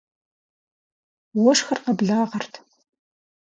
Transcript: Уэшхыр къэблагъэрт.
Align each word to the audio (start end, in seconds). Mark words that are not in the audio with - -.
Уэшхыр 1.41 1.79
къэблагъэрт. 1.83 2.53